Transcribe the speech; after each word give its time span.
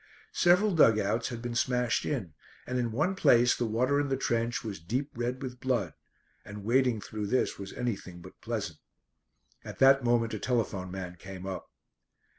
Several 0.33 0.73
dug 0.73 0.97
outs 0.97 1.29
had 1.29 1.43
been 1.43 1.53
smashed 1.53 2.07
in, 2.07 2.33
and 2.65 2.79
in 2.79 2.91
one 2.91 3.13
place 3.13 3.55
the 3.55 3.67
water 3.67 3.99
in 4.01 4.07
the 4.09 4.17
trench 4.17 4.63
was 4.63 4.79
deep 4.79 5.11
red 5.13 5.43
with 5.43 5.59
blood, 5.59 5.93
and 6.43 6.63
wading 6.63 7.01
through 7.01 7.27
this 7.27 7.59
was 7.59 7.71
anything 7.73 8.19
but 8.19 8.41
pleasant. 8.41 8.79
At 9.63 9.77
that 9.77 10.03
moment 10.03 10.33
a 10.33 10.39
telephone 10.39 10.89
man 10.89 11.17
came 11.17 11.45
up. 11.45 11.69